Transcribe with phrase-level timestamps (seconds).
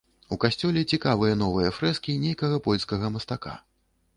[0.35, 3.53] У касцёле цікавыя новыя фрэскі нейкага польскага мастака.